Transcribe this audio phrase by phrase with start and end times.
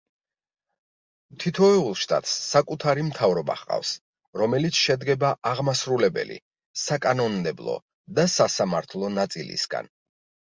[1.41, 3.91] თითოეულ შტატს საკუთარი მთავრობა ჰყავს,
[4.43, 6.39] რომელიც შედგება აღმასრულებელი,
[6.87, 7.77] საკანონმდებლო
[8.21, 9.93] და სასამართლო ნაწილისგან.